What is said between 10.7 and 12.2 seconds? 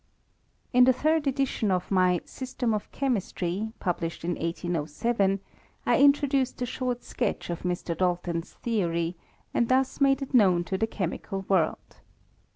the chemical world.